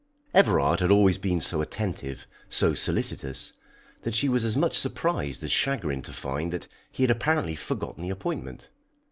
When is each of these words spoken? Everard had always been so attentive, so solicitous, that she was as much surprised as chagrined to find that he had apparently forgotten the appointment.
Everard 0.33 0.79
had 0.79 0.89
always 0.89 1.19
been 1.19 1.39
so 1.39 1.61
attentive, 1.61 2.25
so 2.49 2.73
solicitous, 2.73 3.53
that 4.01 4.15
she 4.15 4.27
was 4.29 4.43
as 4.43 4.57
much 4.57 4.75
surprised 4.75 5.43
as 5.43 5.51
chagrined 5.51 6.05
to 6.05 6.11
find 6.11 6.51
that 6.51 6.67
he 6.91 7.03
had 7.03 7.11
apparently 7.11 7.55
forgotten 7.55 8.01
the 8.01 8.09
appointment. 8.09 8.71